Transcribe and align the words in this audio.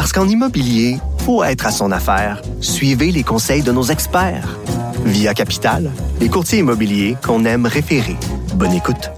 Parce 0.00 0.14
qu'en 0.14 0.26
immobilier, 0.26 0.96
faut 1.26 1.44
être 1.44 1.66
à 1.66 1.70
son 1.70 1.92
affaire. 1.92 2.40
Suivez 2.62 3.12
les 3.12 3.22
conseils 3.22 3.62
de 3.62 3.70
nos 3.70 3.82
experts. 3.82 4.56
Via 5.04 5.34
Capital, 5.34 5.90
les 6.20 6.30
courtiers 6.30 6.60
immobiliers 6.60 7.18
qu'on 7.22 7.44
aime 7.44 7.66
référer. 7.66 8.16
Bonne 8.54 8.72
écoute. 8.72 9.10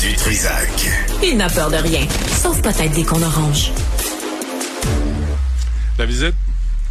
Du 0.00 0.16
Trisac. 0.16 0.90
Il 1.22 1.36
n'a 1.36 1.50
peur 1.50 1.70
de 1.70 1.76
rien, 1.76 2.06
sauf 2.42 2.62
peut-être 2.62 2.94
des 2.94 3.04
qu'on 3.04 3.22
orange. 3.22 3.70
La 5.98 6.06
visite 6.06 6.34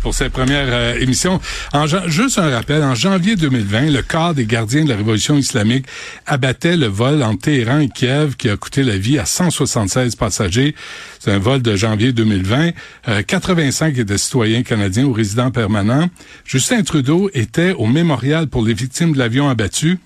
pour 0.02 0.14
cette 0.14 0.32
première 0.32 0.68
euh, 0.70 1.00
émission. 1.00 1.40
En, 1.74 1.86
juste 2.08 2.38
un 2.38 2.50
rappel, 2.50 2.84
en 2.84 2.96
janvier 2.96 3.36
2020, 3.36 3.92
le 3.92 4.02
corps 4.02 4.34
des 4.34 4.46
gardiens 4.46 4.84
de 4.84 4.90
la 4.90 4.96
révolution 4.96 5.38
islamique 5.38 5.86
abattait 6.26 6.76
le 6.76 6.88
vol 6.88 7.24
en 7.24 7.36
Téhéran 7.36 7.80
et 7.80 7.90
Kiev 7.90 8.36
qui 8.36 8.50
a 8.50 8.58
coûté 8.58 8.84
la 8.84 8.98
vie 8.98 9.20
à 9.20 9.26
176 9.26 10.16
passagers. 10.16 10.76
C'est 11.20 11.32
un 11.32 11.40
vol 11.40 11.62
de 11.62 11.76
janvier 11.76 12.14
2020. 12.14 12.72
Euh, 13.08 13.22
85 13.22 13.98
étaient 13.98 14.18
citoyens 14.18 14.64
canadiens 14.64 15.06
ou 15.06 15.14
résidents 15.14 15.52
permanents. 15.52 16.10
Justin 16.46 16.82
Trudeau 16.84 17.30
était 17.34 17.74
au 17.74 17.86
mémorial 17.86 18.48
pour 18.48 18.66
les 18.66 18.74
victimes 18.74 19.14
de 19.14 19.20
l'avion 19.20 19.50
abattu. 19.50 20.00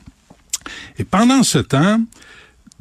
Et 0.99 1.03
pendant 1.03 1.43
ce 1.43 1.59
temps, 1.59 1.99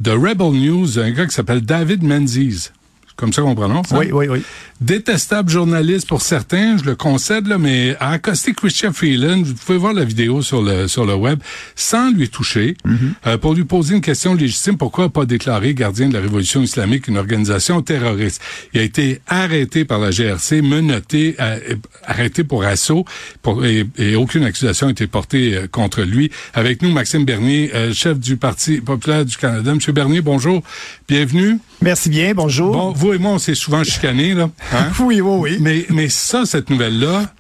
The 0.02 0.08
Rebel 0.08 0.52
News, 0.52 0.98
un 0.98 1.10
gars 1.12 1.26
qui 1.26 1.34
s'appelle 1.34 1.60
David 1.60 2.02
Menzies, 2.02 2.70
comme 3.16 3.32
ça 3.32 3.42
qu'on 3.42 3.54
prononce. 3.54 3.86
Oui, 3.92 4.10
oui, 4.12 4.26
oui. 4.28 4.42
Détestable 4.80 5.48
journaliste 5.50 6.08
pour 6.08 6.20
certains, 6.20 6.76
je 6.78 6.84
le 6.84 6.94
concède, 6.96 7.46
là, 7.46 7.58
mais 7.58 7.96
à 8.00 8.10
accoster 8.10 8.52
Christian 8.54 8.92
Freeland, 8.92 9.42
vous 9.44 9.54
pouvez 9.54 9.78
voir 9.78 9.92
la 9.94 10.04
vidéo 10.04 10.42
sur 10.42 10.62
le 10.62 10.88
sur 10.88 11.06
le 11.06 11.14
web, 11.14 11.38
sans 11.76 12.10
lui 12.10 12.28
toucher, 12.28 12.76
Mm-hmm. 12.84 12.96
euh, 13.26 13.38
pour 13.38 13.54
lui 13.54 13.64
poser 13.64 13.94
une 13.94 14.00
question 14.00 14.34
légitime, 14.34 14.76
pourquoi 14.76 15.08
pas 15.08 15.24
déclarer 15.26 15.74
gardien 15.74 16.08
de 16.08 16.14
la 16.14 16.20
révolution 16.20 16.62
islamique 16.62 17.08
une 17.08 17.16
organisation 17.18 17.82
terroriste? 17.82 18.40
Il 18.72 18.80
a 18.80 18.82
été 18.82 19.20
arrêté 19.26 19.84
par 19.84 19.98
la 20.00 20.10
GRC, 20.10 20.60
menotté, 20.62 21.36
euh, 21.40 21.58
arrêté 22.04 22.44
pour 22.44 22.64
assaut, 22.64 23.04
pour, 23.42 23.64
et, 23.64 23.86
et 23.98 24.16
aucune 24.16 24.44
accusation 24.44 24.86
n'a 24.86 24.92
été 24.92 25.06
portée 25.06 25.54
euh, 25.56 25.66
contre 25.66 26.02
lui. 26.02 26.30
Avec 26.52 26.82
nous, 26.82 26.90
Maxime 26.90 27.24
Bernier, 27.24 27.70
euh, 27.74 27.92
chef 27.92 28.18
du 28.18 28.36
Parti 28.36 28.80
populaire 28.80 29.24
du 29.24 29.36
Canada. 29.36 29.74
Monsieur 29.74 29.92
Bernier, 29.92 30.20
bonjour, 30.20 30.62
bienvenue. 31.08 31.58
Merci 31.80 32.08
bien, 32.08 32.32
bonjour. 32.34 32.72
Bon, 32.72 32.92
vous 33.05 33.12
et 33.12 33.19
moi, 33.19 33.33
on 33.33 33.38
s'est 33.38 33.55
souvent 33.55 33.84
chicanés, 33.84 34.33
là. 34.33 34.48
Hein? 34.72 34.86
oui, 35.00 35.20
oui, 35.20 35.36
oui. 35.38 35.58
Mais, 35.60 35.84
mais 35.91 36.08
ça, 36.08 36.47
cette 36.47 36.70
nouvelle-là, 36.70 37.30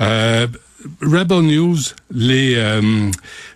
euh, 0.00 0.46
Rebel 1.02 1.42
News, 1.42 1.76
les... 2.14 2.54
euh, 2.56 2.80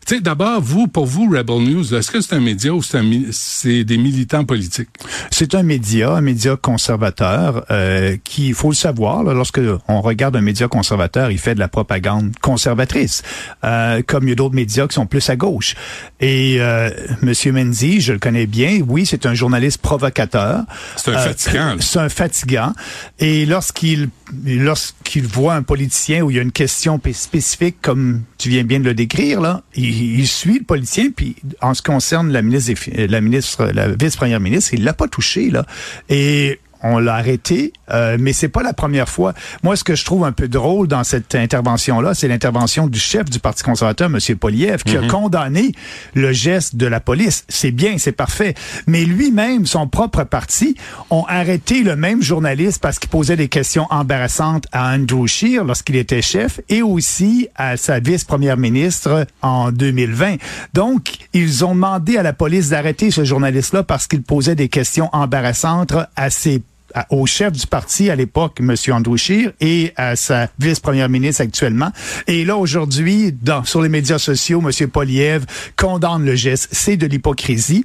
tu 0.07 0.15
sais, 0.15 0.21
d'abord, 0.21 0.61
vous, 0.61 0.87
pour 0.87 1.07
vous, 1.07 1.29
Rebel 1.29 1.63
News, 1.63 1.95
est-ce 1.95 2.11
que 2.13 2.21
c'est 2.21 2.35
un 2.37 2.41
média 2.41 2.73
ou 2.73 2.83
c'est 2.83 3.01
c'est 3.33 3.83
des 3.83 3.97
militants 3.97 4.45
politiques? 4.45 4.89
C'est 5.31 5.55
un 5.55 5.65
média, 5.65 6.13
un 6.13 6.21
média 6.21 6.57
conservateur, 6.57 7.65
euh, 7.71 8.17
qui, 8.23 8.49
il 8.49 8.55
faut 8.55 8.71
le 8.71 8.77
savoir, 8.77 9.25
là, 9.25 9.35
lorsque 9.35 9.61
on 9.89 10.01
regarde 10.01 10.37
un 10.37 10.41
média 10.41 10.69
conservateur, 10.69 11.31
il 11.33 11.39
fait 11.39 11.55
de 11.55 11.61
la 11.61 11.69
propagande 11.69 12.33
conservatrice, 12.41 13.23
euh, 13.65 14.01
comme 14.07 14.25
il 14.25 14.29
y 14.31 14.33
a 14.33 14.37
d'autres 14.37 14.55
médias 14.55 14.87
qui 14.87 14.95
sont 14.95 15.07
plus 15.07 15.29
à 15.29 15.35
gauche. 15.37 15.75
Et 16.21 16.59
euh, 16.61 16.91
Monsieur 17.23 17.51
Menzi, 17.53 18.01
je 18.01 18.13
le 18.13 18.19
connais 18.21 18.47
bien, 18.47 18.81
oui, 18.87 19.07
c'est 19.07 19.27
un 19.27 19.35
journaliste 19.35 19.79
provocateur. 19.79 20.63
C'est 20.97 21.11
un 21.11 21.15
Euh, 21.19 21.29
fatigant. 21.29 21.77
C'est 21.81 21.99
un 21.99 22.09
fatigant. 22.09 22.73
Et 23.19 23.45
lorsqu'il 23.45 24.09
lorsqu'il 24.45 25.27
voit 25.27 25.55
un 25.55 25.63
politicien 25.63 26.23
où 26.23 26.31
il 26.31 26.37
y 26.37 26.39
a 26.39 26.43
une 26.43 26.53
question 26.53 27.01
spécifique, 27.13 27.77
comme 27.81 28.23
tu 28.39 28.46
viens 28.49 28.65
bien 28.65 28.81
de 28.81 28.85
le 28.85 28.95
décrire, 28.95 29.41
là, 29.41 29.63
il, 29.75 30.27
suit 30.27 30.59
le 30.59 30.65
politicien, 30.65 31.11
puis 31.15 31.37
en 31.61 31.75
ce 31.75 31.83
qui 31.83 31.91
concerne 31.91 32.31
la 32.33 32.43
ministre, 32.43 32.73
la 32.95 33.21
ministre, 33.21 33.71
la 33.73 33.89
vice-première 33.89 34.41
ministre, 34.41 34.75
il 34.75 34.85
l'a 34.85 34.93
pas 34.93 35.09
touché, 35.09 35.51
là. 35.51 35.67
Et 36.09 36.61
on 36.83 36.99
l'a 36.99 37.15
arrêté, 37.15 37.73
euh, 37.91 38.17
mais 38.19 38.33
c'est 38.33 38.49
pas 38.49 38.63
la 38.63 38.73
première 38.73 39.09
fois. 39.09 39.35
Moi, 39.63 39.77
ce 39.77 39.85
que 39.85 39.95
je 39.95 40.05
trouve 40.05 40.25
un 40.25 40.33
peu 40.33 40.49
drôle 40.49 40.89
dans 40.89 41.05
cette 41.05 41.35
intervention-là, 41.35 42.15
c'est 42.15 42.29
l'intervention 42.29 42.87
du 42.87 42.99
chef 42.99 43.31
du 43.31 43.39
Parti 43.39 43.63
conservateur, 43.63 44.09
M. 44.13 44.19
Poliev, 44.37 44.83
qui 44.83 44.97
a 44.97 45.07
condamné 45.07 45.73
le 46.15 46.33
geste 46.33 46.77
de 46.77 46.87
la 46.87 47.01
police. 47.01 47.45
C'est 47.49 47.71
bien, 47.71 47.99
c'est 47.99 48.13
parfait. 48.13 48.55
Mais 48.87 49.05
lui-même, 49.05 49.67
son 49.67 49.89
propre 49.89 50.25
parti, 50.25 50.77
ont 51.11 51.25
arrêté 51.29 51.83
le 51.83 51.97
même 51.97 52.23
journaliste 52.23 52.81
parce 52.81 52.99
qu'il 52.99 53.11
posait 53.11 53.37
des 53.37 53.49
questions 53.49 53.87
embarrassantes 53.91 54.67
à 54.73 54.95
Andrew 54.95 55.27
Scheer 55.27 55.65
lorsqu'il 55.65 55.97
était 55.97 56.23
chef 56.23 56.61
et 56.69 56.83
aussi 56.83 57.49
à 57.57 57.77
sa 57.77 58.01
vice-première 58.01 58.57
ministre 58.57 59.27
en 59.43 59.73
2020. 59.73 60.37
Donc, 60.75 61.17
ils 61.33 61.65
ont 61.65 61.75
demandé 61.75 62.17
à 62.17 62.23
la 62.23 62.33
police 62.33 62.71
d'arrêter 62.71 63.11
ce 63.11 63.25
journaliste-là 63.25 63.83
parce 63.83 64.07
qu'il 64.07 64.23
posait 64.23 64.55
des 64.55 64.69
questions 64.69 65.09
embarrassantes 65.13 65.95
à 66.17 66.31
ses 66.31 66.63
à- 66.97 67.07
au 67.11 67.27
chef 67.27 67.53
du 67.53 67.67
parti 67.67 68.11
à 68.11 68.17
l'époque, 68.17 68.59
M. 68.61 68.75
Andrew 68.91 69.17
Scheer, 69.17 69.53
et 69.61 69.93
à 69.97 70.17
sa 70.17 70.49
vice-première 70.59 71.09
ministre 71.09 71.43
actuellement. 71.43 71.93
Et 72.27 72.45
là, 72.45 72.57
aujourd'hui, 72.57 73.33
dans, 73.33 73.65
sur 73.65 73.83
les 73.83 73.89
médias 73.89 74.19
sociaux, 74.19 74.63
M. 74.65 74.89
Poliev 74.89 75.45
condamne 75.77 76.25
le 76.25 76.35
geste. 76.35 76.69
C'est 76.73 76.97
de 76.97 77.07
l'hypocrisie. 77.07 77.85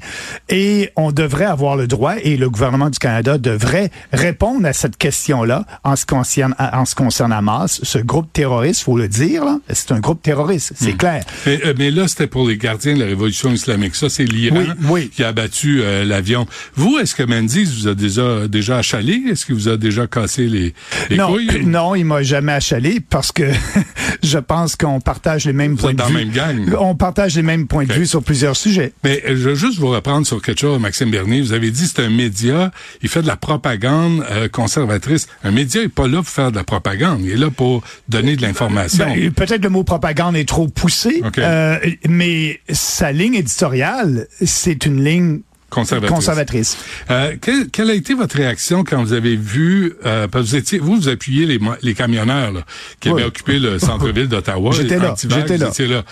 Et 0.49 0.89
on 0.95 1.11
devrait 1.11 1.45
avoir 1.45 1.75
le 1.75 1.87
droit, 1.87 2.15
et 2.23 2.37
le 2.37 2.49
gouvernement 2.49 2.89
du 2.89 2.97
Canada 2.99 3.37
devrait 3.37 3.91
répondre 4.13 4.65
à 4.65 4.73
cette 4.73 4.97
question-là 4.97 5.65
en 5.83 5.95
ce 5.95 6.05
concerne, 6.05 6.55
en 6.57 6.85
ce 6.85 6.95
concerne 6.95 7.33
Hamas. 7.33 7.81
Ce 7.83 7.97
groupe 7.99 8.31
terroriste, 8.33 8.81
faut 8.83 8.97
le 8.97 9.07
dire, 9.07 9.43
là, 9.45 9.59
c'est 9.69 9.91
un 9.91 9.99
groupe 9.99 10.21
terroriste, 10.21 10.73
c'est 10.75 10.93
clair. 10.97 11.23
Mais, 11.45 11.59
euh, 11.65 11.73
mais 11.77 11.91
là, 11.91 12.07
c'était 12.07 12.27
pour 12.27 12.47
les 12.47 12.57
gardiens 12.57 12.93
de 12.95 12.99
la 13.01 13.05
révolution 13.05 13.51
islamique. 13.51 13.95
Ça, 13.95 14.09
c'est 14.09 14.23
l'Iran 14.23 14.57
Oui, 14.57 14.65
oui. 14.89 15.09
qui 15.09 15.23
a 15.23 15.29
abattu 15.29 15.81
euh, 15.81 16.05
l'avion. 16.05 16.45
Vous, 16.75 16.97
est-ce 16.99 17.15
que 17.15 17.23
Menzies 17.23 17.65
vous 17.65 17.87
a 17.87 17.93
déjà, 17.95 18.47
déjà 18.47 18.77
achalé? 19.01 19.31
Est-ce 19.31 19.45
qu'il 19.45 19.55
vous 19.55 19.69
a 19.69 19.77
déjà 19.77 20.07
cassé 20.07 20.47
les, 20.47 20.73
les 21.09 21.17
non, 21.17 21.33
couilles? 21.33 21.47
non, 21.65 21.95
il 21.95 22.05
m'a 22.05 22.23
jamais 22.23 22.53
achalé 22.53 22.99
parce 22.99 23.31
que 23.31 23.43
je 24.23 24.37
pense 24.37 24.75
qu'on 24.75 24.99
partage 24.99 25.45
les 25.45 25.53
mêmes 25.53 25.73
Vous 25.73 25.77
points 25.81 25.93
de 25.93 26.03
vue. 26.03 26.13
la 26.13 26.19
même 26.19 26.31
gang. 26.31 26.75
On 26.79 26.95
partage 26.95 27.35
les 27.35 27.41
mêmes 27.41 27.67
points 27.67 27.85
de 27.85 27.93
vue 27.93 28.05
sur 28.07 28.23
plusieurs 28.23 28.55
sujets. 28.55 28.93
Mais 29.03 29.21
euh, 29.25 29.29
je 29.29 29.49
veux 29.49 29.55
juste 29.55 29.79
vous 29.79 29.89
reprendre 29.89 30.25
sur 30.25 30.41
quelque 30.41 30.59
chose, 30.61 30.79
Maxime 30.79 31.11
Bernier. 31.11 31.41
Vous 31.41 31.53
avez 31.53 31.71
dit 31.71 31.87
c'est 31.87 32.01
un 32.03 32.09
média, 32.09 32.71
il 33.01 33.09
fait 33.09 33.21
de 33.21 33.27
la 33.27 33.37
propagande 33.37 34.25
euh, 34.31 34.47
conservatrice. 34.47 35.27
Un 35.43 35.51
média 35.51 35.81
est 35.81 35.89
pas 35.89 36.07
là 36.07 36.17
pour 36.17 36.27
faire 36.29 36.51
de 36.51 36.55
la 36.57 36.63
propagande, 36.63 37.21
il 37.23 37.31
est 37.31 37.37
là 37.37 37.49
pour 37.49 37.83
donner 38.09 38.35
de 38.35 38.41
l'information. 38.41 39.05
Ben, 39.05 39.31
Peut-être 39.31 39.63
le 39.63 39.69
mot 39.69 39.83
propagande 39.83 40.35
est 40.35 40.47
trop 40.47 40.67
poussé, 40.67 41.21
euh, 41.37 41.77
mais 42.07 42.59
sa 42.69 43.11
ligne 43.11 43.35
éditoriale, 43.35 44.27
c'est 44.43 44.85
une 44.85 45.03
ligne 45.03 45.39
Conservatrice. 45.71 46.13
conservatrice. 46.15 46.77
Euh, 47.09 47.35
quelle, 47.41 47.69
quelle 47.69 47.89
a 47.89 47.93
été 47.93 48.13
votre 48.13 48.35
réaction 48.35 48.83
quand 48.83 49.01
vous 49.01 49.13
avez 49.13 49.35
vu, 49.37 49.93
euh, 50.05 50.27
parce 50.27 50.45
que 50.45 50.49
vous 50.51 50.55
étiez, 50.57 50.79
vous, 50.79 50.95
vous 50.97 51.07
appuyez 51.09 51.45
les, 51.45 51.59
les 51.81 51.93
camionneurs 51.95 52.51
là, 52.51 52.61
qui 52.99 53.09
Oui. 53.09 53.21
avaient 53.21 53.27
occupé 53.29 53.57
le 53.57 53.79
centre-ville 53.79 54.27
d'Ottawa. 54.27 54.71
J'étais 54.73 54.99
là, 54.99 55.15
j'étais 55.17 55.57
là. 55.57 55.71
là. 55.95 56.03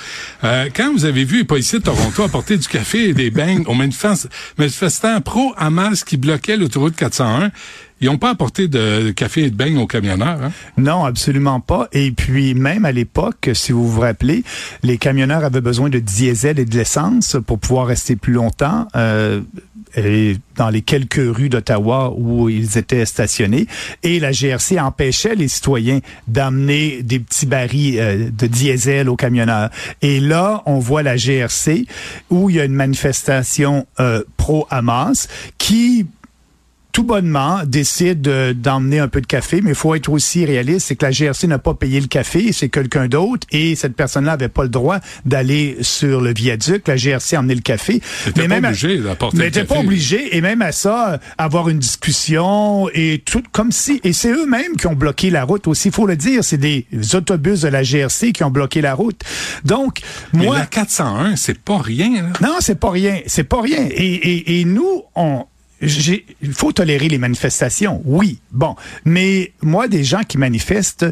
Euh, 0.45 0.69
quand 0.73 0.91
vous 0.93 1.03
avez 1.05 1.25
vu 1.25 1.39
les 1.39 1.43
policiers 1.43 1.79
de 1.79 1.83
Toronto 1.83 2.23
apporter 2.23 2.57
du 2.57 2.67
café 2.67 3.09
et 3.09 3.13
des 3.13 3.29
beignes 3.31 3.63
aux 3.67 3.73
manifestants, 3.75 4.29
manifestants 4.57 5.19
pro-Hamas 5.21 6.03
qui 6.05 6.15
bloquaient 6.17 6.55
l'autoroute 6.57 6.95
401, 6.95 7.51
ils 8.01 8.07
n'ont 8.07 8.17
pas 8.17 8.29
apporté 8.29 8.67
de 8.67 9.11
café 9.11 9.43
et 9.43 9.49
de 9.49 9.55
beignes 9.55 9.77
aux 9.77 9.87
camionneurs. 9.87 10.41
Hein? 10.43 10.51
Non, 10.77 11.05
absolument 11.05 11.59
pas. 11.59 11.87
Et 11.91 12.11
puis, 12.11 12.53
même 12.53 12.85
à 12.85 12.91
l'époque, 12.91 13.49
si 13.53 13.71
vous 13.71 13.87
vous 13.87 14.01
rappelez, 14.01 14.43
les 14.83 14.97
camionneurs 14.97 15.43
avaient 15.43 15.61
besoin 15.61 15.89
de 15.89 15.99
diesel 15.99 16.59
et 16.59 16.65
de 16.65 16.77
l'essence 16.77 17.37
pour 17.45 17.59
pouvoir 17.59 17.87
rester 17.87 18.15
plus 18.15 18.33
longtemps. 18.33 18.87
Euh, 18.95 19.41
dans 20.55 20.69
les 20.69 20.81
quelques 20.83 21.35
rues 21.35 21.49
d'Ottawa 21.49 22.13
où 22.15 22.47
ils 22.47 22.77
étaient 22.77 23.05
stationnés. 23.05 23.65
Et 24.03 24.19
la 24.19 24.31
GRC 24.31 24.79
empêchait 24.79 25.35
les 25.35 25.47
citoyens 25.47 25.99
d'amener 26.27 27.01
des 27.01 27.19
petits 27.19 27.47
barils 27.47 27.99
euh, 27.99 28.29
de 28.29 28.47
diesel 28.47 29.09
aux 29.09 29.15
camionneurs. 29.15 29.71
Et 30.03 30.19
là, 30.19 30.61
on 30.67 30.77
voit 30.77 31.01
la 31.01 31.15
GRC 31.15 31.87
où 32.29 32.49
il 32.49 32.57
y 32.57 32.59
a 32.59 32.65
une 32.65 32.75
manifestation 32.75 33.87
euh, 33.99 34.23
pro-Hamas 34.37 35.27
qui 35.57 36.05
tout 36.91 37.03
bonnement 37.03 37.59
décide 37.65 38.21
d'emmener 38.21 38.99
un 38.99 39.07
peu 39.07 39.21
de 39.21 39.27
café, 39.27 39.61
mais 39.61 39.71
il 39.71 39.75
faut 39.75 39.95
être 39.95 40.09
aussi 40.09 40.45
réaliste, 40.45 40.87
c'est 40.87 40.95
que 40.95 41.05
la 41.05 41.11
GRC 41.11 41.47
n'a 41.47 41.59
pas 41.59 41.73
payé 41.73 41.99
le 41.99 42.07
café, 42.07 42.51
c'est 42.51 42.69
quelqu'un 42.69 43.07
d'autre, 43.07 43.47
et 43.51 43.75
cette 43.75 43.95
personne-là 43.95 44.31
n'avait 44.31 44.49
pas 44.49 44.63
le 44.63 44.69
droit 44.69 44.99
d'aller 45.25 45.77
sur 45.81 46.21
le 46.21 46.33
viaduc. 46.33 46.87
La 46.87 46.95
GRC 46.95 47.35
a 47.35 47.39
emmené 47.39 47.55
le 47.55 47.61
café. 47.61 48.01
Mais 48.35 48.47
pas 48.47 48.57
obligé 48.57 48.97
d'apporter 48.97 49.37
Mais 49.37 49.43
le 49.45 49.49
n'était 49.49 49.63
pas 49.65 49.79
obligé, 49.79 50.35
et 50.35 50.41
même 50.41 50.61
à 50.61 50.71
ça, 50.71 51.19
avoir 51.37 51.69
une 51.69 51.79
discussion, 51.79 52.89
et 52.93 53.21
tout 53.25 53.43
comme 53.51 53.71
si, 53.71 53.99
et 54.03 54.13
c'est 54.13 54.31
eux-mêmes 54.31 54.75
qui 54.77 54.87
ont 54.87 54.95
bloqué 54.95 55.29
la 55.29 55.43
route 55.43 55.67
aussi, 55.67 55.89
il 55.89 55.93
faut 55.93 56.07
le 56.07 56.15
dire, 56.15 56.43
c'est 56.43 56.57
des 56.57 56.85
autobus 57.13 57.61
de 57.61 57.67
la 57.67 57.83
GRC 57.83 58.31
qui 58.33 58.43
ont 58.43 58.51
bloqué 58.51 58.81
la 58.81 58.93
route. 58.93 59.21
Donc, 59.63 59.99
Mais 60.33 60.45
moi... 60.45 60.59
la 60.59 60.65
401, 60.65 61.35
c'est 61.35 61.59
pas 61.59 61.77
rien. 61.77 62.23
Là. 62.23 62.29
Non, 62.41 62.55
c'est 62.59 62.79
pas 62.79 62.91
rien. 62.91 63.19
C'est 63.27 63.43
pas 63.43 63.61
rien. 63.61 63.87
Et, 63.91 64.13
et, 64.13 64.59
et 64.59 64.65
nous, 64.65 65.03
on. 65.15 65.45
Il 65.81 66.53
faut 66.53 66.71
tolérer 66.71 67.07
les 67.07 67.17
manifestations, 67.17 68.01
oui, 68.05 68.39
bon, 68.51 68.75
mais 69.05 69.53
moi, 69.61 69.87
des 69.87 70.03
gens 70.03 70.23
qui 70.23 70.37
manifestent 70.37 71.05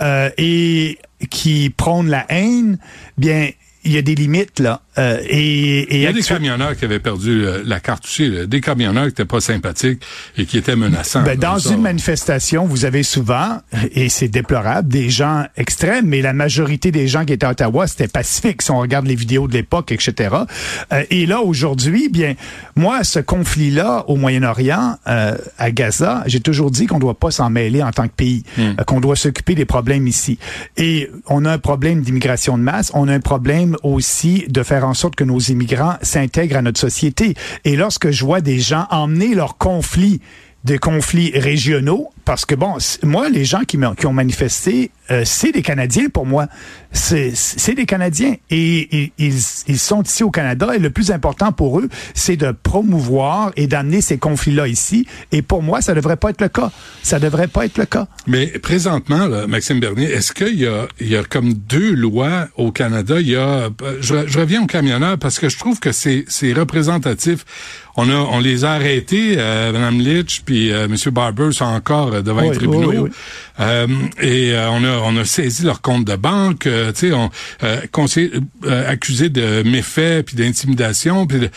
euh, 0.00 0.30
et 0.38 0.98
qui 1.30 1.70
prônent 1.70 2.08
la 2.08 2.24
haine, 2.28 2.78
bien, 3.18 3.50
il 3.84 3.92
y 3.92 3.98
a 3.98 4.02
des 4.02 4.14
limites 4.14 4.60
là. 4.60 4.80
Euh, 4.98 5.18
et, 5.28 5.80
et 5.80 5.96
Il 5.96 6.02
y 6.02 6.06
a 6.06 6.12
des 6.12 6.22
camionneurs 6.22 6.76
qui 6.76 6.84
avaient 6.84 7.00
perdu 7.00 7.44
euh, 7.44 7.62
la 7.64 7.80
carte 7.80 8.04
aussi. 8.04 8.28
là. 8.28 8.46
Des 8.46 8.60
camionneurs 8.60 9.04
qui 9.04 9.10
étaient 9.10 9.24
pas 9.24 9.40
sympathiques 9.40 10.02
et 10.36 10.46
qui 10.46 10.58
étaient 10.58 10.76
menaçants. 10.76 11.22
Ben, 11.22 11.38
dans 11.38 11.58
ça. 11.58 11.74
une 11.74 11.82
manifestation, 11.82 12.66
vous 12.66 12.84
avez 12.84 13.02
souvent, 13.02 13.58
et 13.92 14.08
c'est 14.08 14.28
déplorable, 14.28 14.88
des 14.88 15.10
gens 15.10 15.44
extrêmes, 15.56 16.06
mais 16.06 16.22
la 16.22 16.32
majorité 16.32 16.90
des 16.90 17.08
gens 17.08 17.24
qui 17.24 17.32
étaient 17.32 17.46
à 17.46 17.50
Ottawa, 17.50 17.86
c'était 17.86 18.08
pacifique, 18.08 18.62
si 18.62 18.70
on 18.70 18.78
regarde 18.78 19.06
les 19.06 19.14
vidéos 19.14 19.48
de 19.48 19.52
l'époque, 19.52 19.92
etc. 19.92 20.34
Euh, 20.92 21.02
et 21.10 21.26
là, 21.26 21.40
aujourd'hui, 21.40 22.08
bien, 22.08 22.34
moi, 22.76 23.04
ce 23.04 23.18
conflit-là 23.18 24.04
au 24.08 24.16
Moyen-Orient, 24.16 24.96
euh, 25.06 25.36
à 25.58 25.70
Gaza, 25.70 26.22
j'ai 26.26 26.40
toujours 26.40 26.70
dit 26.70 26.86
qu'on 26.86 26.96
ne 26.96 27.00
doit 27.00 27.18
pas 27.18 27.30
s'en 27.30 27.50
mêler 27.50 27.82
en 27.82 27.90
tant 27.90 28.08
que 28.08 28.14
pays, 28.14 28.44
euh, 28.58 28.74
qu'on 28.86 29.00
doit 29.00 29.16
s'occuper 29.16 29.54
des 29.54 29.64
problèmes 29.64 30.06
ici. 30.06 30.38
Et 30.76 31.10
on 31.26 31.44
a 31.44 31.52
un 31.52 31.58
problème 31.58 32.02
d'immigration 32.02 32.58
de 32.58 32.62
masse, 32.62 32.90
on 32.94 33.08
a 33.08 33.12
un 33.12 33.20
problème 33.20 33.76
aussi 33.82 34.44
de 34.48 34.62
faire 34.62 34.83
en 34.84 34.94
sorte 34.94 35.16
que 35.16 35.24
nos 35.24 35.38
immigrants 35.38 35.96
s'intègrent 36.02 36.56
à 36.56 36.62
notre 36.62 36.80
société. 36.80 37.34
Et 37.64 37.76
lorsque 37.76 38.10
je 38.10 38.24
vois 38.24 38.40
des 38.40 38.58
gens 38.58 38.86
emmener 38.90 39.34
leurs 39.34 39.58
conflits 39.58 40.20
des 40.64 40.78
conflits 40.78 41.30
régionaux, 41.38 42.10
parce 42.24 42.46
que 42.46 42.54
bon, 42.54 42.76
moi, 43.02 43.28
les 43.28 43.44
gens 43.44 43.60
qui, 43.60 43.78
qui 43.98 44.06
ont 44.06 44.12
manifesté, 44.12 44.90
euh, 45.10 45.22
c'est 45.24 45.52
des 45.52 45.62
Canadiens 45.62 46.08
pour 46.08 46.24
moi. 46.24 46.46
C'est 46.92 47.74
des 47.74 47.86
Canadiens. 47.86 48.36
Et, 48.50 49.12
ils, 49.18 49.34
ils 49.66 49.78
sont 49.78 50.02
ici 50.02 50.22
au 50.22 50.30
Canada 50.30 50.68
et 50.74 50.78
le 50.78 50.90
plus 50.90 51.10
important 51.10 51.52
pour 51.52 51.80
eux, 51.80 51.88
c'est 52.14 52.36
de 52.36 52.52
promouvoir 52.52 53.52
et 53.56 53.66
d'amener 53.66 54.00
ces 54.00 54.16
conflits-là 54.16 54.68
ici. 54.68 55.06
Et 55.32 55.42
pour 55.42 55.62
moi, 55.62 55.82
ça 55.82 55.94
devrait 55.94 56.16
pas 56.16 56.30
être 56.30 56.40
le 56.40 56.48
cas. 56.48 56.70
Ça 57.02 57.18
devrait 57.18 57.48
pas 57.48 57.66
être 57.66 57.78
le 57.78 57.86
cas. 57.86 58.06
Mais 58.26 58.46
présentement, 58.46 59.26
là, 59.26 59.46
Maxime 59.46 59.80
Bernier, 59.80 60.06
est-ce 60.10 60.32
qu'il 60.32 60.58
y 60.58 60.66
a, 60.66 60.86
y 61.00 61.16
a 61.16 61.24
comme 61.24 61.52
deux 61.52 61.92
lois 61.92 62.48
au 62.56 62.70
Canada? 62.70 63.20
Il 63.20 63.28
y 63.28 63.36
a, 63.36 63.70
je, 64.00 64.26
je 64.26 64.38
reviens 64.38 64.62
aux 64.62 64.66
camionneurs 64.66 65.18
parce 65.18 65.38
que 65.38 65.48
je 65.48 65.58
trouve 65.58 65.80
que 65.80 65.92
c'est, 65.92 66.24
c'est 66.28 66.52
représentatif. 66.52 67.44
On 67.96 68.08
a, 68.08 68.14
on 68.14 68.40
les 68.40 68.64
a 68.64 68.72
arrêtés, 68.72 69.36
euh, 69.38 69.72
Mme 69.72 70.00
Litch 70.00 70.42
puis 70.44 70.72
euh, 70.72 70.86
M. 70.86 70.96
Barber 71.12 71.52
sont 71.52 71.64
encore 71.64 72.13
euh, 72.14 72.22
devant 72.22 72.42
Oui, 72.42 72.50
les 72.50 72.56
tribunaux. 72.56 72.90
oui, 72.90 72.96
oui. 72.98 73.10
Euh, 73.60 73.86
et 74.20 74.52
euh, 74.54 74.70
on 74.70 74.82
a, 74.84 74.98
on 75.04 75.16
a 75.16 75.24
saisi 75.24 75.64
leur 75.64 75.80
compte 75.80 76.04
de 76.04 76.16
banque, 76.16 76.66
euh, 76.66 76.92
tu 76.92 77.08
sais, 77.08 77.12
on 77.12 77.30
euh, 77.62 77.80
conseillé- 77.92 78.32
euh, 78.64 78.90
accusé 78.90 79.28
de 79.28 79.62
méfaits 79.64 80.22
puis 80.26 80.36
d'intimidation. 80.36 81.26
puis 81.26 81.40
de- 81.40 81.50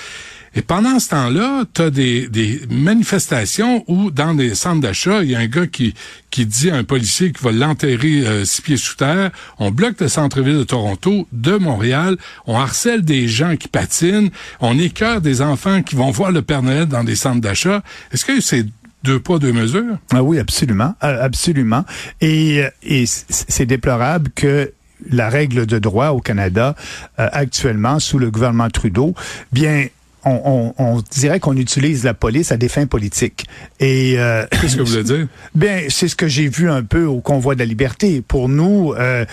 et 0.55 0.61
pendant 0.63 0.97
ce 0.99 1.09
temps-là, 1.09 1.65
tu 1.71 1.81
as 1.83 1.89
des, 1.91 2.27
des 2.29 2.61
manifestations 2.71 3.83
où, 3.87 4.09
dans 4.09 4.33
des 4.33 4.55
centres 4.55 4.81
d'achat, 4.81 5.21
il 5.23 5.29
y 5.29 5.35
a 5.35 5.39
un 5.39 5.45
gars 5.45 5.67
qui, 5.67 5.93
qui 6.31 6.47
dit 6.47 6.71
à 6.71 6.75
un 6.75 6.83
policier 6.83 7.31
qu'il 7.31 7.43
va 7.43 7.51
l'enterrer 7.51 8.25
euh, 8.25 8.43
six 8.43 8.61
pieds 8.63 8.77
sous 8.77 8.95
terre. 8.95 9.29
On 9.59 9.69
bloque 9.69 9.99
le 10.01 10.07
centre-ville 10.07 10.57
de 10.57 10.63
Toronto, 10.63 11.27
de 11.31 11.57
Montréal. 11.57 12.17
On 12.47 12.57
harcèle 12.57 13.03
des 13.03 13.27
gens 13.27 13.55
qui 13.55 13.67
patinent. 13.67 14.29
On 14.59 14.79
écœure 14.79 15.21
des 15.21 15.43
enfants 15.43 15.83
qui 15.83 15.95
vont 15.95 16.09
voir 16.09 16.31
le 16.31 16.41
Père 16.41 16.63
Noël 16.63 16.87
dans 16.87 17.03
des 17.03 17.15
centres 17.15 17.41
d'achat. 17.41 17.83
Est-ce 18.11 18.25
que 18.25 18.41
c'est 18.41 18.65
deux 19.07 19.19
poids, 19.19 19.39
deux 19.39 19.53
mesures? 19.53 19.97
Ah 20.13 20.21
oui, 20.21 20.37
absolument, 20.39 20.93
absolument. 21.01 21.85
Et, 22.21 22.63
euh, 22.63 22.69
et 22.83 23.05
c'est 23.07 23.65
déplorable 23.65 24.29
que 24.35 24.71
la 25.09 25.29
règle 25.29 25.65
de 25.65 25.79
droit 25.79 26.09
au 26.09 26.19
Canada 26.19 26.75
euh, 27.19 27.29
actuellement 27.31 27.99
sous 27.99 28.19
le 28.19 28.29
gouvernement 28.31 28.69
Trudeau, 28.69 29.13
bien 29.51 29.87
on, 30.25 30.73
on, 30.77 30.83
on 30.83 31.03
dirait 31.11 31.39
qu'on 31.39 31.55
utilise 31.55 32.03
la 32.03 32.13
police 32.13 32.51
à 32.51 32.57
des 32.57 32.67
fins 32.67 32.87
politiques. 32.87 33.45
Et 33.79 34.15
euh, 34.17 34.45
Qu'est-ce 34.49 34.75
que 34.75 34.81
vous 34.81 34.91
voulez 34.91 35.03
dire? 35.03 35.27
Bien, 35.55 35.83
c'est 35.87 36.09
ce 36.09 36.15
que 36.15 36.27
j'ai 36.27 36.49
vu 36.49 36.69
un 36.69 36.83
peu 36.83 37.05
au 37.05 37.21
convoi 37.21 37.53
de 37.55 37.59
la 37.59 37.65
liberté. 37.65 38.21
Pour 38.27 38.49
nous, 38.49 38.93
euh, 38.97 39.23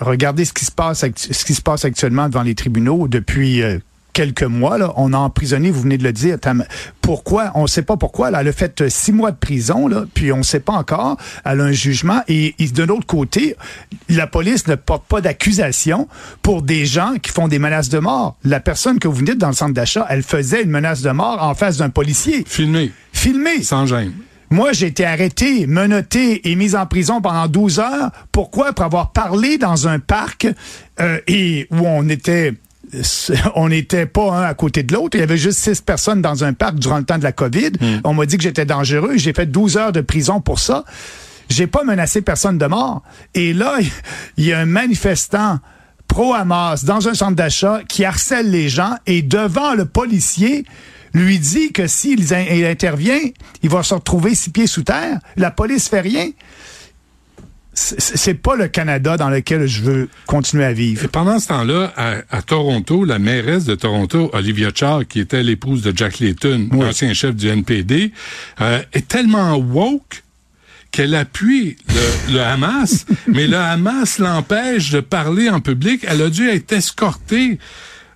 regardez 0.00 0.44
ce 0.44 0.52
qui 0.52 0.66
se 0.66 0.72
passe, 0.72 1.06
ce 1.16 1.44
qui 1.44 1.54
se 1.54 1.62
passe 1.62 1.84
actuellement 1.86 2.28
devant 2.28 2.42
les 2.42 2.54
tribunaux 2.54 3.08
depuis. 3.08 3.62
Quelques 4.12 4.42
mois, 4.42 4.78
là, 4.78 4.92
on 4.96 5.12
a 5.12 5.16
emprisonné, 5.18 5.70
vous 5.70 5.82
venez 5.82 5.98
de 5.98 6.04
le 6.04 6.12
dire, 6.12 6.38
Tam- 6.38 6.64
pourquoi, 7.00 7.50
on 7.54 7.62
ne 7.62 7.66
sait 7.66 7.82
pas 7.82 7.96
pourquoi, 7.96 8.30
là, 8.30 8.40
elle 8.40 8.48
a 8.48 8.52
fait 8.52 8.80
euh, 8.82 8.88
six 8.88 9.12
mois 9.12 9.30
de 9.30 9.36
prison, 9.36 9.88
là, 9.88 10.04
puis 10.14 10.32
on 10.32 10.38
ne 10.38 10.42
sait 10.42 10.60
pas 10.60 10.74
encore, 10.74 11.16
elle 11.44 11.60
a 11.60 11.64
un 11.64 11.72
jugement, 11.72 12.22
et, 12.28 12.54
et 12.58 12.68
de 12.68 12.82
l'autre 12.82 13.06
côté, 13.06 13.56
la 14.08 14.26
police 14.26 14.66
ne 14.66 14.74
porte 14.74 15.04
pas 15.06 15.20
d'accusation 15.20 16.08
pour 16.42 16.62
des 16.62 16.86
gens 16.86 17.14
qui 17.22 17.30
font 17.30 17.48
des 17.48 17.58
menaces 17.58 17.88
de 17.88 17.98
mort. 17.98 18.36
La 18.44 18.60
personne 18.60 18.98
que 18.98 19.08
vous 19.08 19.16
venez 19.16 19.34
dans 19.34 19.48
le 19.48 19.54
centre 19.54 19.74
d'achat, 19.74 20.06
elle 20.10 20.22
faisait 20.22 20.62
une 20.62 20.70
menace 20.70 21.02
de 21.02 21.10
mort 21.10 21.42
en 21.42 21.54
face 21.54 21.78
d'un 21.78 21.90
policier. 21.90 22.44
Filmé, 22.46 22.92
Filmé. 23.12 23.62
sans 23.62 23.86
gêne. 23.86 24.12
Moi, 24.50 24.74
j'ai 24.74 24.88
été 24.88 25.06
arrêté, 25.06 25.66
menotté 25.66 26.50
et 26.50 26.56
mis 26.56 26.74
en 26.76 26.84
prison 26.84 27.22
pendant 27.22 27.46
12 27.48 27.78
heures. 27.80 28.10
Pourquoi? 28.32 28.74
Pour 28.74 28.84
avoir 28.84 29.12
parlé 29.12 29.56
dans 29.56 29.88
un 29.88 29.98
parc 29.98 30.46
euh, 31.00 31.18
et 31.26 31.66
où 31.70 31.78
on 31.86 32.06
était 32.10 32.52
on 33.54 33.68
n'était 33.68 34.06
pas 34.06 34.32
un 34.32 34.42
à 34.42 34.54
côté 34.54 34.82
de 34.82 34.92
l'autre. 34.92 35.16
Il 35.16 35.20
y 35.20 35.22
avait 35.22 35.36
juste 35.38 35.58
six 35.58 35.80
personnes 35.80 36.20
dans 36.22 36.44
un 36.44 36.52
parc 36.52 36.76
durant 36.76 36.98
le 36.98 37.04
temps 37.04 37.18
de 37.18 37.24
la 37.24 37.32
COVID. 37.32 37.72
On 38.04 38.14
m'a 38.14 38.26
dit 38.26 38.36
que 38.36 38.42
j'étais 38.42 38.64
dangereux. 38.66 39.12
J'ai 39.16 39.32
fait 39.32 39.46
12 39.46 39.76
heures 39.76 39.92
de 39.92 40.00
prison 40.00 40.40
pour 40.40 40.58
ça. 40.58 40.84
J'ai 41.48 41.66
pas 41.66 41.84
menacé 41.84 42.22
personne 42.22 42.58
de 42.58 42.66
mort. 42.66 43.02
Et 43.34 43.52
là, 43.52 43.78
il 44.36 44.44
y 44.44 44.52
a 44.52 44.58
un 44.60 44.66
manifestant 44.66 45.58
pro-Hamas 46.08 46.84
dans 46.84 47.08
un 47.08 47.14
centre 47.14 47.36
d'achat 47.36 47.80
qui 47.88 48.04
harcèle 48.04 48.50
les 48.50 48.68
gens 48.68 48.96
et 49.06 49.22
devant 49.22 49.74
le 49.74 49.84
policier 49.86 50.64
lui 51.14 51.38
dit 51.38 51.72
que 51.72 51.86
s'il 51.86 52.32
in- 52.34 52.40
il 52.50 52.64
intervient, 52.64 53.18
il 53.62 53.68
va 53.70 53.82
se 53.82 53.94
retrouver 53.94 54.34
six 54.34 54.50
pieds 54.50 54.66
sous 54.66 54.82
terre. 54.82 55.18
La 55.36 55.50
police 55.50 55.88
fait 55.88 56.00
rien. 56.00 56.28
C'est 57.74 58.34
pas 58.34 58.54
le 58.54 58.68
Canada 58.68 59.16
dans 59.16 59.30
lequel 59.30 59.66
je 59.66 59.80
veux 59.82 60.08
continuer 60.26 60.64
à 60.64 60.74
vivre. 60.74 61.04
Et 61.04 61.08
pendant 61.08 61.38
ce 61.38 61.48
temps-là, 61.48 61.92
à, 61.96 62.16
à 62.30 62.42
Toronto, 62.42 63.04
la 63.06 63.18
mairesse 63.18 63.64
de 63.64 63.74
Toronto, 63.74 64.28
Olivia 64.34 64.68
Charr, 64.74 65.06
qui 65.08 65.20
était 65.20 65.42
l'épouse 65.42 65.80
de 65.80 65.96
Jack 65.96 66.18
Layton, 66.18 66.68
Oui. 66.70 66.80
l'ancien 66.80 67.14
chef 67.14 67.34
du 67.34 67.48
NPD, 67.48 68.12
euh, 68.60 68.82
est 68.92 69.08
tellement 69.08 69.56
woke 69.56 70.22
qu'elle 70.90 71.14
appuie 71.14 71.78
le, 72.28 72.34
le 72.34 72.40
Hamas, 72.42 73.06
mais 73.26 73.46
le 73.46 73.56
Hamas 73.56 74.18
l'empêche 74.18 74.90
de 74.90 75.00
parler 75.00 75.48
en 75.48 75.60
public. 75.60 76.04
Elle 76.06 76.20
a 76.20 76.28
dû 76.28 76.50
être 76.50 76.72
escortée 76.72 77.58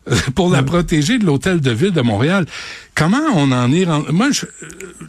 pour 0.35 0.51
la 0.51 0.63
protéger 0.63 1.19
de 1.19 1.25
l'hôtel 1.27 1.61
de 1.61 1.71
ville 1.71 1.91
de 1.93 2.01
Montréal. 2.01 2.47
Comment 2.95 3.23
on 3.35 3.51
en 3.53 3.73
est 3.73 3.85
rendu? 3.85 4.13
Moi, 4.13 4.29
je- 4.31 4.47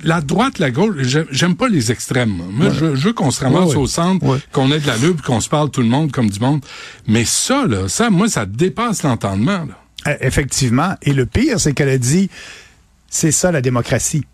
la 0.03 0.21
droite, 0.21 0.59
la 0.59 0.71
gauche, 0.71 0.95
j'aime- 1.31 1.55
pas 1.55 1.67
les 1.69 1.91
extrêmes. 1.91 2.41
Moi, 2.51 2.69
je, 2.71 2.95
je 2.95 3.07
veux 3.07 3.13
qu'on 3.13 3.31
se 3.31 3.41
ramasse 3.43 3.69
Ouais, 3.71 3.75
au 3.77 3.87
centre, 3.87 4.25
Ouais. 4.25 4.39
qu'on 4.51 4.71
ait 4.71 4.79
de 4.79 4.87
la 4.87 4.97
lutte, 4.97 5.21
qu'on 5.21 5.39
se 5.41 5.49
parle 5.49 5.69
tout 5.69 5.81
le 5.81 5.87
monde 5.87 6.11
comme 6.11 6.29
du 6.29 6.39
monde. 6.39 6.61
Mais 7.07 7.25
ça, 7.25 7.65
là, 7.67 7.87
ça, 7.87 8.09
moi, 8.09 8.27
ça 8.27 8.45
dépasse 8.45 9.03
l'entendement. 9.03 9.65
là. 9.65 9.77
Euh, 10.07 10.15
Effectivement. 10.21 10.95
Et 11.01 11.13
le 11.13 11.25
pire, 11.25 11.59
c'est 11.59 11.73
qu'elle 11.73 11.89
a 11.89 11.97
dit, 11.97 12.29
c'est 13.09 13.31
ça 13.31 13.51
la 13.51 13.61
démocratie. 13.61 14.25